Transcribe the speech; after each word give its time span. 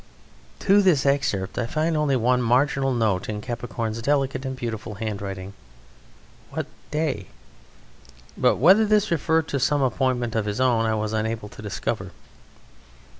To 0.61 0.81
this 0.81 1.05
excerpt 1.05 1.59
I 1.59 1.67
find 1.67 1.95
only 1.95 2.15
one 2.15 2.41
marginal 2.41 2.91
note 2.91 3.29
in 3.29 3.39
Capricorn's 3.39 4.01
delicate 4.01 4.45
and 4.47 4.55
beautiful 4.55 4.95
handwriting: 4.95 5.53
"What 6.49 6.65
day?" 6.89 7.27
But 8.35 8.55
whether 8.55 8.87
this 8.87 9.11
referred 9.11 9.47
to 9.49 9.59
some 9.59 9.83
appointment 9.83 10.33
of 10.33 10.45
his 10.45 10.59
own 10.59 10.87
I 10.87 10.95
was 10.95 11.13
unable 11.13 11.49
to 11.49 11.61
discover. 11.61 12.13